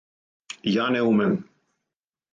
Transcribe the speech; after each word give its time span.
Ја 0.71 0.87
не 0.95 1.05
умем! 1.11 1.37